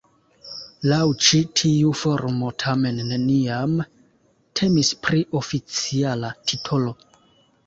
Laŭ 0.91 1.01
ĉi 1.25 1.41
tiu 1.59 1.91
formo 1.99 2.49
tamen 2.63 3.01
neniam 3.11 3.77
temis 4.61 4.91
pri 5.05 5.23
oficiala 5.43 6.33
titolo. 6.53 6.97